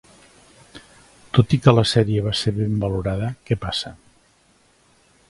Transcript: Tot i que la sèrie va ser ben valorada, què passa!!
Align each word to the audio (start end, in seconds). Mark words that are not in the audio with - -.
Tot 1.37 1.53
i 1.57 1.59
que 1.65 1.75
la 1.79 1.83
sèrie 1.91 2.25
va 2.29 2.33
ser 2.41 2.53
ben 2.57 2.73
valorada, 2.85 3.29
què 3.51 3.59
passa!! 3.67 3.93